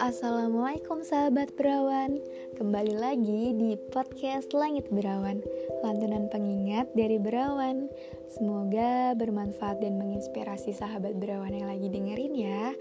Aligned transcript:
Assalamualaikum 0.00 1.04
sahabat 1.04 1.52
berawan. 1.60 2.16
Kembali 2.56 2.96
lagi 2.96 3.52
di 3.52 3.76
podcast 3.92 4.48
Langit 4.56 4.88
Berawan 4.88 5.44
Lantunan 5.84 6.32
pengingat 6.32 6.88
dari 6.96 7.20
berawan. 7.20 7.84
Semoga 8.32 9.12
bermanfaat 9.12 9.84
dan 9.84 10.00
menginspirasi 10.00 10.72
sahabat 10.72 11.20
berawan 11.20 11.52
yang 11.52 11.68
lagi 11.68 11.92
dengerin 11.92 12.32
ya. 12.32 12.72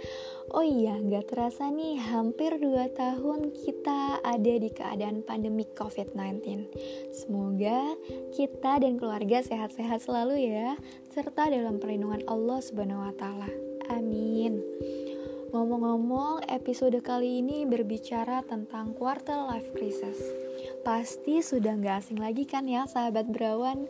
Oh 0.55 0.63
iya, 0.63 0.95
gak 0.95 1.35
terasa 1.35 1.67
nih 1.67 1.99
hampir 1.99 2.55
2 2.55 2.87
tahun 2.95 3.51
kita 3.51 4.23
ada 4.23 4.53
di 4.55 4.71
keadaan 4.71 5.19
pandemi 5.19 5.67
COVID-19 5.75 6.71
Semoga 7.11 7.99
kita 8.31 8.79
dan 8.79 8.95
keluarga 8.95 9.43
sehat-sehat 9.43 10.07
selalu 10.07 10.55
ya 10.55 10.79
Serta 11.11 11.51
dalam 11.51 11.83
perlindungan 11.83 12.23
Allah 12.31 12.63
Subhanahu 12.63 13.03
wa 13.03 13.11
Ta'ala. 13.11 13.51
Amin. 13.91 14.63
Ngomong-ngomong, 15.49 16.45
episode 16.45 17.01
kali 17.01 17.41
ini 17.41 17.65
berbicara 17.65 18.45
tentang 18.45 18.93
quarter 18.93 19.49
life 19.49 19.73
crisis. 19.73 20.21
Pasti 20.85 21.41
sudah 21.41 21.73
nggak 21.73 22.05
asing 22.05 22.21
lagi 22.21 22.45
kan 22.45 22.69
ya 22.69 22.85
sahabat 22.85 23.25
berawan? 23.33 23.89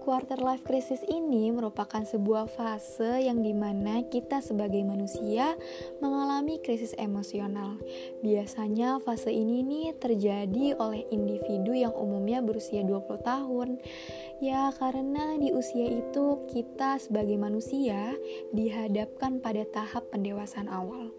Quarter 0.00 0.40
life 0.40 0.64
crisis 0.64 1.04
ini 1.04 1.52
merupakan 1.52 2.04
sebuah 2.04 2.48
fase 2.48 3.20
yang 3.20 3.44
di 3.44 3.52
mana 3.52 4.00
kita 4.08 4.40
sebagai 4.40 4.80
manusia 4.80 5.56
mengalami 6.00 6.56
krisis 6.64 6.96
emosional. 6.96 7.76
Biasanya 8.24 8.96
fase 9.04 9.28
ini 9.28 9.60
nih 9.60 9.96
terjadi 10.00 10.76
oleh 10.80 11.04
individu 11.12 11.76
yang 11.76 11.92
umumnya 11.92 12.40
berusia 12.40 12.80
20 12.80 13.20
tahun. 13.20 13.68
Ya 14.42 14.74
karena 14.74 15.38
di 15.38 15.54
usia 15.54 15.86
itu 15.86 16.42
kita 16.50 16.98
sebagai 16.98 17.38
manusia 17.38 18.14
dihadapkan 18.50 19.38
pada 19.38 19.62
tahap 19.70 20.10
pendewasaan 20.10 20.66
awal 20.66 21.14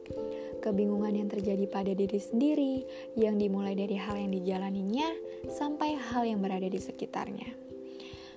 kebingungan 0.65 1.13
yang 1.13 1.29
terjadi 1.29 1.69
pada 1.69 1.93
diri 1.93 2.17
sendiri, 2.17 2.75
yang 3.13 3.37
dimulai 3.37 3.77
dari 3.77 3.93
hal 4.01 4.17
yang 4.17 4.33
dijalaninya 4.33 5.13
sampai 5.45 5.93
hal 5.93 6.25
yang 6.25 6.41
berada 6.41 6.65
di 6.65 6.81
sekitarnya. 6.81 7.53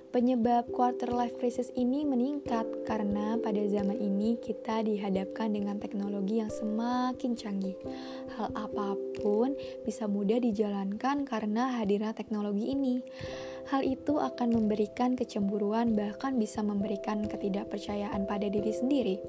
Penyebab 0.09 0.73
quarter 0.73 1.13
life 1.13 1.37
crisis 1.37 1.69
ini 1.77 2.01
meningkat 2.01 2.65
karena 2.81 3.37
pada 3.37 3.61
zaman 3.69 3.93
ini 3.93 4.41
kita 4.41 4.81
dihadapkan 4.81 5.53
dengan 5.53 5.77
teknologi 5.77 6.41
yang 6.41 6.49
semakin 6.49 7.37
canggih. 7.37 7.77
Hal 8.39 8.55
apa 8.55 8.95
pun 9.19 9.51
bisa 9.83 10.07
mudah 10.07 10.39
dijalankan 10.39 11.27
karena 11.27 11.75
hadirnya 11.75 12.15
teknologi 12.15 12.71
ini. 12.71 13.03
Hal 13.67 13.83
itu 13.83 14.15
akan 14.15 14.55
memberikan 14.55 15.19
kecemburuan, 15.19 15.91
bahkan 15.91 16.39
bisa 16.39 16.63
memberikan 16.63 17.27
ketidakpercayaan 17.27 18.23
pada 18.23 18.47
diri 18.47 18.71
sendiri 18.71 19.19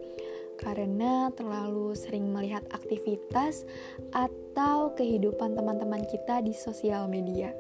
karena 0.61 1.33
terlalu 1.35 1.97
sering 1.97 2.31
melihat 2.31 2.63
aktivitas 2.71 3.65
atau 4.13 4.93
kehidupan 4.95 5.57
teman-teman 5.57 6.05
kita 6.07 6.45
di 6.45 6.53
sosial 6.53 7.09
media 7.09 7.51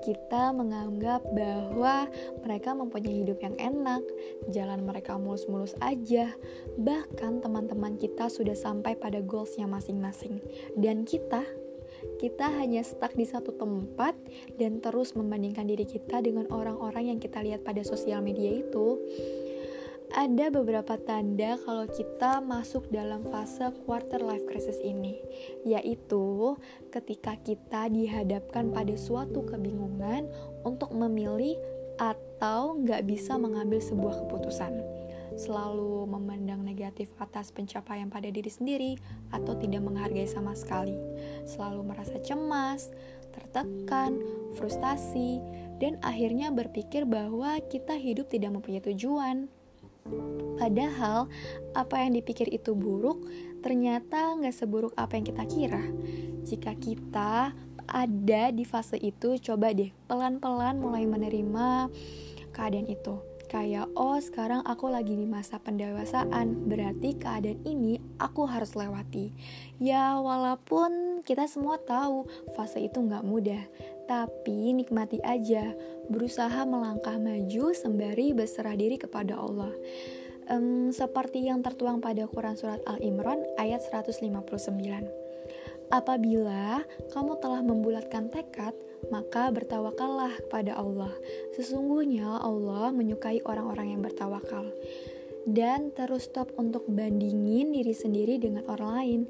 kita 0.00 0.50
menganggap 0.52 1.24
bahwa 1.32 2.08
mereka 2.42 2.72
mempunyai 2.72 3.24
hidup 3.24 3.38
yang 3.40 3.56
enak, 3.60 4.02
jalan 4.50 4.84
mereka 4.84 5.20
mulus-mulus 5.20 5.76
aja, 5.80 6.32
bahkan 6.80 7.38
teman-teman 7.44 7.96
kita 8.00 8.32
sudah 8.32 8.56
sampai 8.56 8.96
pada 8.96 9.20
goalsnya 9.20 9.68
masing-masing. 9.68 10.40
Dan 10.76 11.04
kita, 11.04 11.44
kita 12.16 12.46
hanya 12.56 12.80
stuck 12.80 13.12
di 13.12 13.28
satu 13.28 13.52
tempat 13.56 14.16
dan 14.56 14.80
terus 14.80 15.12
membandingkan 15.12 15.68
diri 15.68 15.84
kita 15.84 16.24
dengan 16.24 16.48
orang-orang 16.48 17.12
yang 17.12 17.18
kita 17.20 17.40
lihat 17.44 17.64
pada 17.64 17.84
sosial 17.84 18.24
media 18.24 18.60
itu 18.60 19.00
ada 20.10 20.50
beberapa 20.50 20.98
tanda 20.98 21.54
kalau 21.62 21.86
kita 21.86 22.42
masuk 22.42 22.90
dalam 22.90 23.22
fase 23.30 23.70
quarter 23.86 24.18
life 24.18 24.42
crisis 24.50 24.78
ini, 24.82 25.14
yaitu 25.62 26.58
ketika 26.90 27.38
kita 27.38 27.86
dihadapkan 27.86 28.74
pada 28.74 28.94
suatu 28.98 29.46
kebingungan 29.46 30.26
untuk 30.66 30.90
memilih 30.90 31.54
atau 32.02 32.74
nggak 32.82 33.06
bisa 33.06 33.38
mengambil 33.38 33.78
sebuah 33.78 34.26
keputusan. 34.26 34.82
Selalu 35.38 36.10
memandang 36.10 36.66
negatif 36.66 37.14
atas 37.22 37.54
pencapaian 37.54 38.10
pada 38.10 38.28
diri 38.28 38.50
sendiri 38.50 38.92
atau 39.30 39.54
tidak 39.54 39.80
menghargai 39.86 40.26
sama 40.26 40.58
sekali. 40.58 40.98
Selalu 41.46 41.86
merasa 41.86 42.18
cemas, 42.18 42.90
tertekan, 43.30 44.18
frustasi, 44.58 45.38
dan 45.78 46.02
akhirnya 46.02 46.50
berpikir 46.50 47.06
bahwa 47.06 47.56
kita 47.70 47.94
hidup 47.94 48.26
tidak 48.26 48.58
mempunyai 48.58 48.82
tujuan 48.90 49.48
Padahal 50.60 51.30
apa 51.72 51.94
yang 52.04 52.12
dipikir 52.16 52.48
itu 52.52 52.76
buruk 52.76 53.24
ternyata 53.64 54.36
nggak 54.36 54.56
seburuk 54.56 54.92
apa 54.96 55.16
yang 55.16 55.26
kita 55.28 55.44
kira. 55.48 55.84
Jika 56.44 56.72
kita 56.76 57.52
ada 57.90 58.42
di 58.54 58.64
fase 58.64 58.96
itu, 59.00 59.36
coba 59.42 59.74
deh 59.74 59.90
pelan-pelan 60.06 60.78
mulai 60.78 61.04
menerima 61.08 61.90
keadaan 62.54 62.86
itu. 62.86 63.29
Kayak, 63.50 63.90
oh 63.98 64.14
sekarang 64.22 64.62
aku 64.62 64.86
lagi 64.86 65.18
di 65.18 65.26
masa 65.26 65.58
pendewasaan, 65.58 66.70
berarti 66.70 67.18
keadaan 67.18 67.58
ini 67.66 67.98
aku 68.22 68.46
harus 68.46 68.78
lewati. 68.78 69.34
Ya 69.82 70.14
walaupun 70.22 71.18
kita 71.26 71.50
semua 71.50 71.82
tahu 71.82 72.30
fase 72.54 72.78
itu 72.86 73.02
nggak 73.02 73.26
mudah, 73.26 73.58
tapi 74.06 74.70
nikmati 74.70 75.18
aja, 75.26 75.74
berusaha 76.06 76.62
melangkah 76.62 77.18
maju 77.18 77.74
sembari 77.74 78.30
berserah 78.38 78.78
diri 78.78 79.02
kepada 79.02 79.34
Allah. 79.34 79.74
Um, 80.46 80.94
seperti 80.94 81.50
yang 81.50 81.66
tertuang 81.66 81.98
pada 81.98 82.30
Quran 82.30 82.54
Surat 82.54 82.78
Al-Imran 82.86 83.42
ayat 83.58 83.82
159. 83.82 84.30
Apabila 85.90 86.86
kamu 87.10 87.32
telah 87.42 87.66
membulatkan 87.66 88.30
tekad, 88.30 88.78
maka 89.08 89.48
bertawakallah 89.48 90.44
kepada 90.44 90.76
Allah. 90.76 91.12
Sesungguhnya 91.56 92.44
Allah 92.44 92.92
menyukai 92.92 93.40
orang-orang 93.48 93.96
yang 93.96 94.00
bertawakal. 94.04 94.68
Dan 95.48 95.96
terus 95.96 96.28
stop 96.28 96.52
untuk 96.60 96.84
bandingin 96.84 97.72
diri 97.72 97.96
sendiri 97.96 98.36
dengan 98.36 98.68
orang 98.68 98.90
lain 99.00 99.20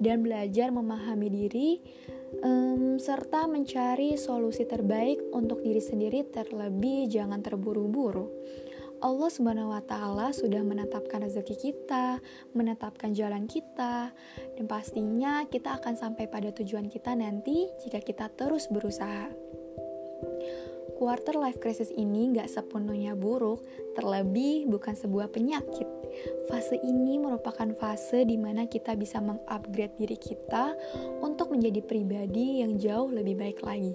dan 0.00 0.24
belajar 0.24 0.72
memahami 0.72 1.28
diri 1.28 1.70
um, 2.40 2.96
serta 2.96 3.44
mencari 3.44 4.16
solusi 4.16 4.64
terbaik 4.64 5.20
untuk 5.32 5.60
diri 5.60 5.80
sendiri 5.80 6.24
terlebih 6.24 7.08
jangan 7.12 7.44
terburu-buru. 7.44 8.32
Allah 8.98 9.30
Subhanahu 9.30 9.70
wa 9.70 9.82
taala 9.82 10.34
sudah 10.34 10.58
menetapkan 10.66 11.22
rezeki 11.22 11.70
kita, 11.70 12.18
menetapkan 12.50 13.14
jalan 13.14 13.46
kita, 13.46 14.10
dan 14.58 14.64
pastinya 14.66 15.46
kita 15.46 15.78
akan 15.78 15.94
sampai 15.94 16.26
pada 16.26 16.50
tujuan 16.50 16.90
kita 16.90 17.14
nanti 17.14 17.70
jika 17.86 18.02
kita 18.02 18.26
terus 18.34 18.66
berusaha. 18.66 19.30
Quarter 20.98 21.38
life 21.38 21.62
crisis 21.62 21.94
ini 21.94 22.34
gak 22.34 22.50
sepenuhnya 22.50 23.14
buruk, 23.14 23.62
terlebih 23.94 24.66
bukan 24.66 24.98
sebuah 24.98 25.30
penyakit. 25.30 25.86
Fase 26.50 26.74
ini 26.82 27.22
merupakan 27.22 27.70
fase 27.78 28.26
di 28.26 28.34
mana 28.34 28.66
kita 28.66 28.98
bisa 28.98 29.22
mengupgrade 29.22 29.94
diri 29.94 30.18
kita 30.18 30.74
untuk 31.22 31.54
menjadi 31.54 31.86
pribadi 31.86 32.66
yang 32.66 32.74
jauh 32.74 33.14
lebih 33.14 33.38
baik 33.38 33.62
lagi. 33.62 33.94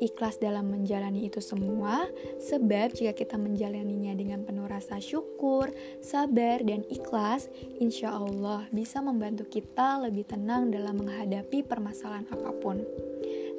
Ikhlas 0.00 0.40
dalam 0.40 0.72
menjalani 0.72 1.28
itu 1.28 1.42
semua, 1.44 2.08
sebab 2.40 2.96
jika 2.96 3.12
kita 3.12 3.36
menjalaninya 3.36 4.16
dengan 4.16 4.42
penuh 4.46 4.66
rasa 4.66 4.98
syukur, 4.98 5.70
sabar, 6.00 6.64
dan 6.64 6.82
ikhlas, 6.88 7.52
insya 7.78 8.16
Allah 8.16 8.66
bisa 8.72 9.04
membantu 9.04 9.46
kita 9.46 10.00
lebih 10.02 10.26
tenang 10.26 10.72
dalam 10.72 11.02
menghadapi 11.02 11.66
permasalahan 11.66 12.26
apa 12.32 12.50
pun. 12.56 12.82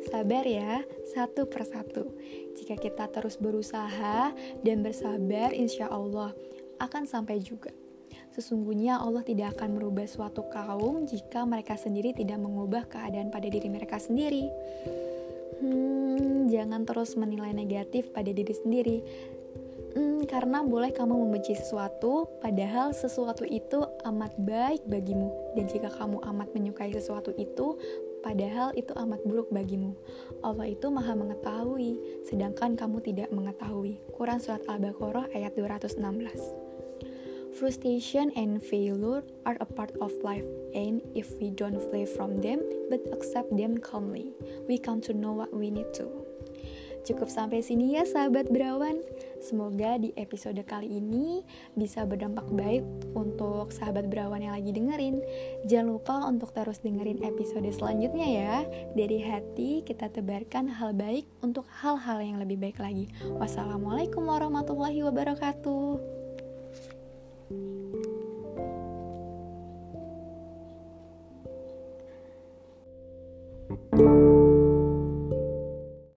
Sabar 0.04 0.44
ya, 0.44 0.84
satu 1.16 1.48
persatu. 1.48 2.12
Jika 2.60 2.76
kita 2.76 3.08
terus 3.08 3.40
berusaha 3.40 4.36
dan 4.66 4.84
bersabar, 4.84 5.56
insya 5.56 5.88
Allah 5.88 6.36
akan 6.84 7.08
sampai 7.08 7.40
juga. 7.40 7.72
Sesungguhnya 8.34 8.98
Allah 8.98 9.22
tidak 9.22 9.56
akan 9.58 9.78
merubah 9.78 10.10
suatu 10.10 10.50
kaum 10.50 11.06
jika 11.06 11.46
mereka 11.46 11.78
sendiri 11.78 12.18
tidak 12.18 12.42
mengubah 12.42 12.90
keadaan 12.90 13.30
pada 13.30 13.46
diri 13.46 13.70
mereka 13.70 14.02
sendiri. 14.02 14.50
Hmm, 15.62 16.13
jangan 16.54 16.86
terus 16.86 17.18
menilai 17.18 17.50
negatif 17.58 18.14
pada 18.14 18.30
diri 18.30 18.54
sendiri. 18.54 18.98
Hmm, 19.94 20.26
karena 20.26 20.66
boleh 20.66 20.90
kamu 20.90 21.14
membenci 21.14 21.54
sesuatu, 21.54 22.26
padahal 22.42 22.98
sesuatu 22.98 23.46
itu 23.46 23.86
amat 24.10 24.34
baik 24.42 24.82
bagimu. 24.90 25.54
Dan 25.54 25.70
jika 25.70 25.94
kamu 25.94 26.18
amat 26.34 26.50
menyukai 26.54 26.90
sesuatu 26.90 27.30
itu, 27.38 27.78
padahal 28.26 28.74
itu 28.74 28.90
amat 28.98 29.22
buruk 29.22 29.54
bagimu. 29.54 29.94
Allah 30.42 30.66
itu 30.66 30.90
maha 30.90 31.14
mengetahui, 31.14 32.26
sedangkan 32.26 32.74
kamu 32.74 33.06
tidak 33.06 33.30
mengetahui. 33.30 34.02
Quran 34.18 34.42
Surat 34.42 34.66
Al-Baqarah 34.66 35.30
ayat 35.38 35.54
216 35.54 36.02
Frustration 37.54 38.34
and 38.34 38.58
failure 38.58 39.22
are 39.46 39.62
a 39.62 39.70
part 39.70 39.94
of 40.02 40.10
life, 40.26 40.48
and 40.74 41.06
if 41.14 41.30
we 41.38 41.54
don't 41.54 41.78
flee 41.78 42.10
from 42.10 42.42
them 42.42 42.66
but 42.90 43.06
accept 43.14 43.54
them 43.54 43.78
calmly, 43.78 44.34
we 44.66 44.82
come 44.82 44.98
to 45.06 45.14
know 45.14 45.38
what 45.38 45.54
we 45.54 45.70
need 45.70 45.94
to. 45.94 46.23
Cukup 47.04 47.28
sampai 47.28 47.60
sini 47.60 48.00
ya 48.00 48.08
sahabat 48.08 48.48
berawan. 48.48 49.04
Semoga 49.44 50.00
di 50.00 50.16
episode 50.16 50.60
kali 50.64 51.04
ini 51.04 51.44
bisa 51.76 52.08
berdampak 52.08 52.48
baik 52.48 52.88
untuk 53.12 53.76
sahabat 53.76 54.08
berawan 54.08 54.40
yang 54.40 54.56
lagi 54.56 54.72
dengerin. 54.72 55.20
Jangan 55.68 55.88
lupa 55.92 56.16
untuk 56.32 56.56
terus 56.56 56.80
dengerin 56.80 57.20
episode 57.28 57.68
selanjutnya 57.76 58.28
ya. 58.28 58.56
Dari 58.96 59.20
hati 59.20 59.84
kita 59.84 60.08
tebarkan 60.16 60.72
hal 60.72 60.96
baik 60.96 61.28
untuk 61.44 61.68
hal-hal 61.84 62.24
yang 62.24 62.40
lebih 62.40 62.56
baik 62.56 62.80
lagi. 62.80 63.12
Wassalamualaikum 63.36 64.24
warahmatullahi 64.24 65.04
wabarakatuh. 65.04 66.23